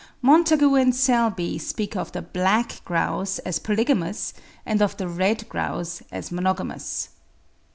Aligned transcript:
Montagu 0.23 0.73
and 0.73 0.95
Selby 0.95 1.59
speak 1.59 1.95
of 1.95 2.11
the 2.11 2.23
Black 2.23 2.83
Grouse 2.85 3.37
as 3.37 3.59
polygamous 3.59 4.33
and 4.65 4.81
of 4.81 4.97
the 4.97 5.07
Red 5.07 5.47
Grouse 5.47 6.01
as 6.11 6.31
monogamous.) 6.31 7.09